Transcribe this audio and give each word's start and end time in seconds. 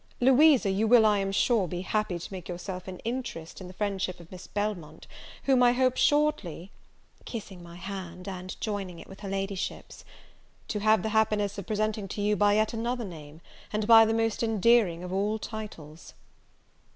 Louisa, 0.19 0.71
you 0.71 0.87
will, 0.87 1.05
I 1.05 1.19
am 1.19 1.31
sure, 1.31 1.67
be 1.67 1.81
happy 1.81 2.17
to 2.17 2.33
make 2.33 2.49
yourself 2.49 2.87
an 2.87 2.97
interest 3.05 3.61
in 3.61 3.67
the 3.67 3.73
friendship 3.75 4.19
of 4.19 4.31
Miss 4.31 4.47
Belmont, 4.47 5.05
whom 5.43 5.61
I 5.61 5.73
hope 5.73 5.95
shortly 5.95 6.71
(kissing 7.23 7.61
my 7.61 7.75
hand, 7.75 8.27
and 8.27 8.59
joining 8.59 8.97
it 8.97 9.07
with 9.07 9.19
her 9.19 9.29
Ladyship's) 9.29 10.03
to 10.69 10.79
have 10.79 11.03
the 11.03 11.09
happiness 11.09 11.59
of 11.59 11.67
presenting 11.67 12.07
to 12.07 12.21
you 12.23 12.35
by 12.35 12.55
yet 12.55 12.73
another 12.73 13.05
name, 13.05 13.41
and 13.71 13.85
by 13.85 14.03
the 14.03 14.13
most 14.15 14.41
endearing 14.41 15.03
of 15.03 15.13
all 15.13 15.37
titles." 15.37 16.15